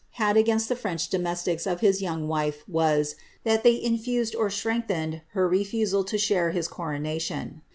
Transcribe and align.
had 0.13 0.35
against 0.35 0.67
the 0.67 0.75
French 0.75 1.09
domestics 1.09 1.67
of 1.67 1.81
his 1.81 2.01
young 2.01 2.27
wife 2.27 2.67
was, 2.67 3.13
that 3.43 3.61
they 3.61 3.79
infused 3.79 4.33
or 4.33 4.49
strength 4.49 4.87
ened 4.89 5.21
her 5.33 5.47
refusal 5.47 6.03
to 6.03 6.17
share 6.17 6.49
his 6.49 6.67
coronation. 6.67 7.61